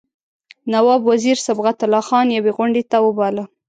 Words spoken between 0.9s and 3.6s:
وزیر صبغت الله خان یوې غونډې ته وباله.